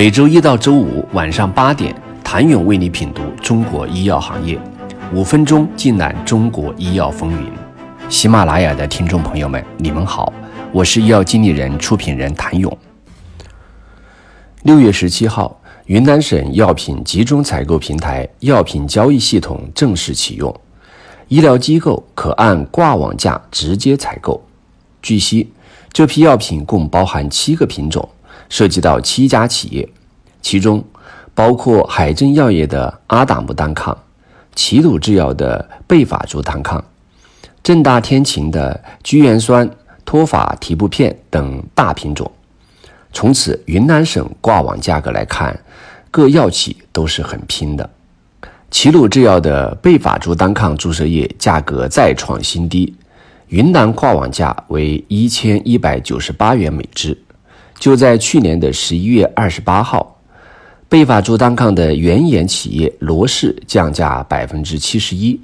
[0.00, 4.58] 每周一到周五晚上八点，谭勇为你品读中国医药行业，
[5.12, 7.52] 五分钟尽览中国医药风云。
[8.08, 10.32] 喜马拉雅的听众朋友们，你们好，
[10.72, 12.74] 我是医药经理人、出品人谭勇。
[14.62, 20.60] 六月十七号，云南省药品集中采购平台药品交易系统正式启用，
[21.28, 24.42] 医疗机构可按挂网价直接采购。
[25.02, 25.52] 据悉，
[25.92, 28.08] 这批药品共包含七个品种。
[28.50, 29.88] 涉及到七家企业，
[30.42, 30.84] 其中
[31.34, 33.96] 包括海正药业的阿达木单抗、
[34.54, 36.84] 齐鲁制药的贝法珠单抗、
[37.62, 39.70] 正大天晴的聚元酸
[40.04, 42.30] 托法提布片等大品种。
[43.12, 45.58] 从此，云南省挂网价格来看，
[46.10, 47.88] 各药企都是很拼的。
[48.70, 52.94] 齐鲁制药的贝法珠单抗注射液价格再创新低，
[53.48, 57.16] 云南挂网价为一千一百九十八元每支。
[57.80, 60.20] 就在去年的十一月二十八号，
[60.86, 65.40] 贝法珠单抗的原研企业罗氏降价百分之七十一，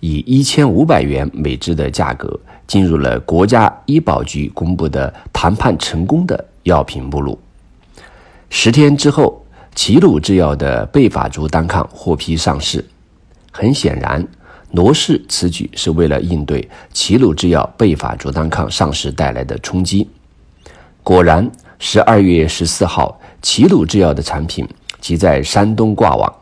[0.00, 7.38] 以一千五百元每支的价格进入了国家医保局公布的谈判成功的药品目录。
[8.50, 9.42] 十天之后，
[9.74, 12.84] 齐鲁制药的贝法珠单抗获批上市。
[13.50, 14.22] 很显然，
[14.72, 20.06] 罗氏此举是为了应对齐鲁制药贝法珠单抗上市带来的冲击。
[21.02, 21.50] 果然。
[21.80, 24.66] 十二月十四号，齐鲁制药的产品
[25.00, 26.32] 即在山东挂网，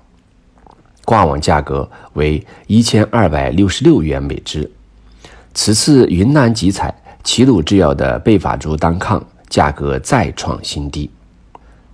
[1.05, 4.71] 挂网价格为一千二百六十六元每支。
[5.53, 11.11] 此次云南集采，齐鲁制药的贝法珠单抗价格再创新低。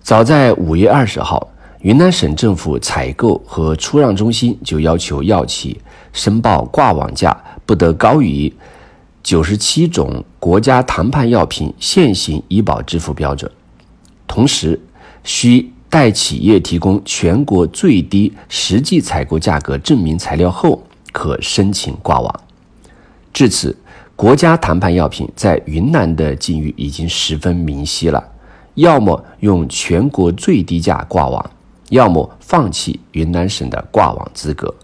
[0.00, 1.48] 早在五月二十号，
[1.80, 5.80] 云南省政府采购和出让中心就要求药企
[6.12, 8.52] 申报挂网价不得高于。
[9.22, 13.50] 九十七种国家谈判药品现行医保支付标准，
[14.26, 14.78] 同时
[15.22, 20.82] 需待企业提供全国最低实际采购价格证明材料后，
[21.12, 22.40] 可申请挂网。
[23.32, 23.76] 至此，
[24.16, 28.22] 国家谈判药品在云南的境遇已经十分明晰了：
[28.74, 31.50] 要么用全国最低价挂网，
[31.90, 34.74] 要么放弃云南省的挂网资格。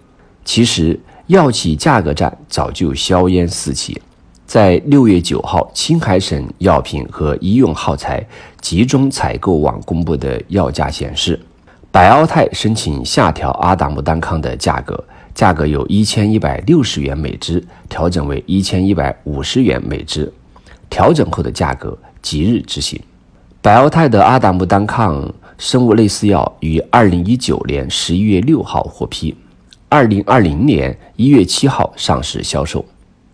[0.44, 4.00] 其实，药企价格战早就硝烟四起。
[4.48, 8.26] 在六月九号，青海省药品和医用耗材
[8.62, 11.38] 集中采购网公布的药价显示，
[11.92, 15.04] 百奥泰申请下调阿达木单抗的价格，
[15.34, 20.32] 价格由一千一百六十元每支调整为一千一百五十元每支，
[20.88, 22.98] 调整后的价格即日执行。
[23.60, 29.36] 百奥泰的阿达木单抗生物类似药于二零一九年十一月六号获批，
[29.90, 32.82] 二零二零年一月七号上市销售。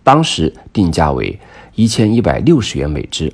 [0.04, 1.36] 当时定价为
[1.74, 3.32] 一千一百六十元每支，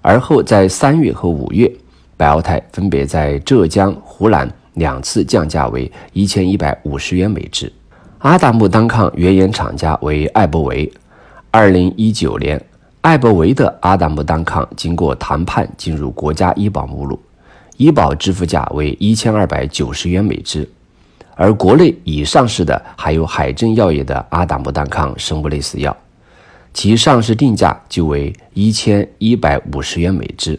[0.00, 1.70] 而后在三月和五月，
[2.16, 7.70] 百奥泰分别在浙江、湖南两次降价为一千一百五十元每支。
[8.20, 10.90] 阿达木单抗原研厂家为艾伯维。
[11.50, 12.64] 二零一九年，
[13.02, 17.20] 艾伯维的阿达木单抗经过谈判进入国家医保目录，
[17.76, 20.68] 医保支付价为一千二百九十元每支。
[21.36, 25.96] 而国内已上市的还有海正药业的阿达木单抗生物类似药。
[26.72, 30.58] 其上市定价就为一千一百五十元每支，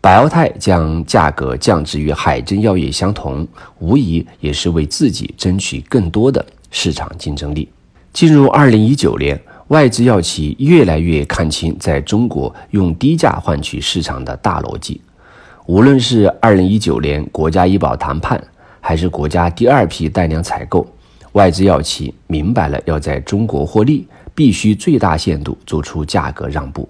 [0.00, 3.46] 百奥泰将价格降至与海正药业相同，
[3.80, 7.68] 无疑也是为自己争取更多的市场竞争力。
[8.12, 15.00] 进入二零一九年，外资药企越来越看清在中国用低价换取市场的大逻辑。
[15.66, 18.42] 无论是二零一九年国家医保谈判，
[18.90, 20.84] 还是国家第二批带量采购，
[21.30, 24.04] 外资药企明白了要在中国获利。
[24.34, 26.88] 必须最大限度做出价格让步，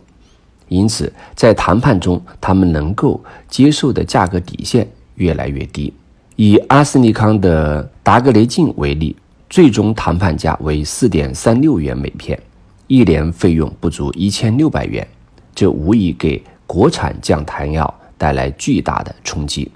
[0.69, 5.93] 因此在谈判中，他们能够接受的价格底线越来越低。
[6.37, 9.17] 以阿斯利康的达格雷净为例，
[9.51, 12.41] 最终谈判价为四点三六元每片，
[12.87, 15.07] 一年费用不足一千六百元，
[15.55, 19.71] 这无疑给国产降糖药带来巨大的冲击。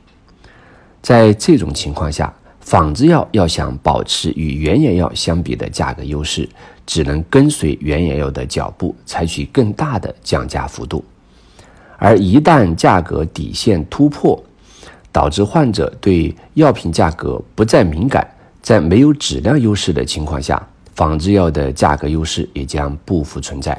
[1.05, 6.49] 在这种情况下，仿制药要想保持与原研药相比的价格优势，
[6.87, 11.05] 只能跟随原研药的脚步，采取更大的降价幅度。
[11.99, 14.43] 而一旦价格底线突破，
[15.13, 18.27] 导致患者对药品价格不再敏感，
[18.63, 23.79] 在没有质量优势的情况下，仿制药的价格优势也将不复存在。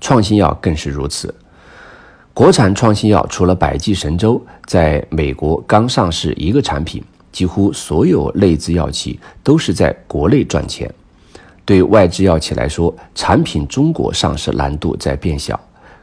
[0.00, 1.32] 创新药更是如此。
[2.36, 7.02] 国产创新药除了百济神州在美国刚上市一个产品。
[7.32, 10.90] 几乎所有内资药企都是在国内赚钱，
[11.64, 15.58] 对外资药企来说，产品中国上市难度在变小，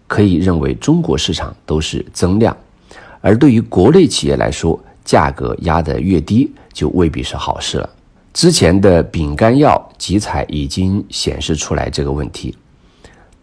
[0.08, 2.56] 可以认为中国市场都是增量，
[3.22, 7.90] 而对于国内企业来说，价格压得越低，就未必是好事了。
[8.32, 12.56] 之前的丙肝药集采已经显示出来这个问题。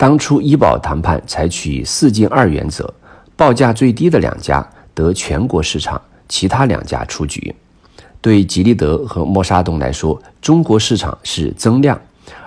[0.01, 2.91] 当初医保谈判采取四进二原则，
[3.37, 7.55] 报价最低的两家得全国市场，其他两家出局。
[8.23, 11.95] 对吉利德和默沙东来说，中国市场是增量；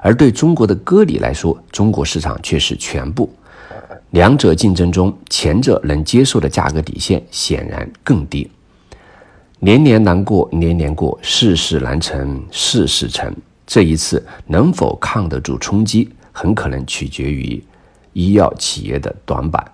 [0.01, 3.31] 而对中国的歌礼来说，中国市场却是全部。
[4.09, 8.49] 两者竞争中，前者能接受的价格底线显然更低。
[9.59, 13.31] 年年难过年年过，事事难成事事成。
[13.67, 17.63] 这一次能否抗得住冲击，很可能取决于
[18.11, 19.65] 医药企业的短板。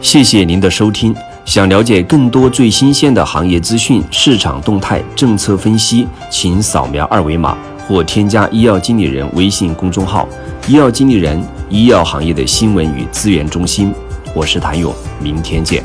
[0.00, 1.14] 谢谢您的收听。
[1.44, 10.26] 想了解更多最新鲜的行业资讯、市场动态、政策分析，请扫描二维码或添加医药经理人微信公众号
[10.66, 11.40] “医药经理人”
[11.70, 13.92] 医药行业的新闻与资源中心。
[14.34, 15.84] 我是谭勇，明天见。